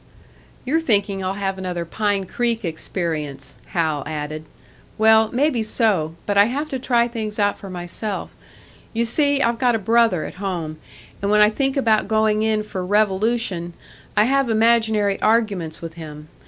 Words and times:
"You're 0.65 0.79
thinking 0.79 1.23
I'll 1.23 1.35
have 1.35 1.59
another 1.59 1.85
Pine 1.85 2.25
Creek 2.25 2.65
experience," 2.65 3.53
Hal 3.67 4.01
added. 4.07 4.45
"Well, 4.97 5.29
maybe 5.31 5.61
so 5.61 6.15
but 6.25 6.39
I 6.39 6.45
have 6.45 6.69
to 6.69 6.79
try 6.79 7.07
things 7.07 7.37
out 7.37 7.55
for 7.59 7.69
myself. 7.69 8.31
You 8.93 9.05
see, 9.05 9.43
I've 9.43 9.59
got 9.59 9.75
a 9.75 9.77
brother 9.77 10.25
at 10.25 10.33
home, 10.41 10.79
and 11.21 11.29
when 11.29 11.39
I 11.41 11.51
think 11.51 11.77
about 11.77 12.07
going 12.07 12.41
in 12.41 12.63
for 12.63 12.83
revolution, 12.83 13.73
I 14.17 14.23
have 14.23 14.49
imaginary 14.49 15.21
arguments 15.21 15.83
with 15.83 15.93
him. 15.93 16.29